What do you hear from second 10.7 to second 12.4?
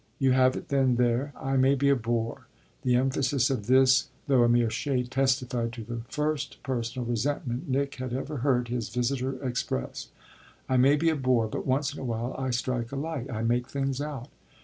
may be a bore, but once in a while